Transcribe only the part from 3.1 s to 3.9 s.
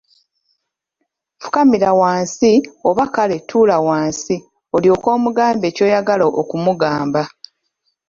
kale tuula